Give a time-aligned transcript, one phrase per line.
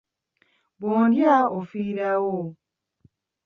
[0.79, 2.35] Bw’ondya ofiirawo.